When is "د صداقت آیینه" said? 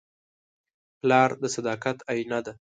1.41-2.39